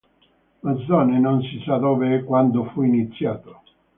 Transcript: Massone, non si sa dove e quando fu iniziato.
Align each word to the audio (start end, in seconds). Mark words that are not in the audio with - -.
Massone, 0.63 1.19
non 1.19 1.43
si 1.43 1.61
sa 1.63 1.77
dove 1.77 2.15
e 2.15 2.23
quando 2.23 2.63
fu 2.73 2.81
iniziato. 2.81 3.61